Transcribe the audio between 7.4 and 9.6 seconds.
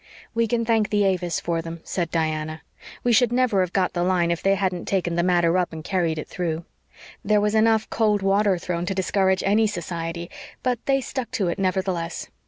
enough cold water thrown to discourage